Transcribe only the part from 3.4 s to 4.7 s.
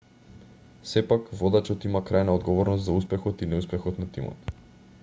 и неуспехот на тимот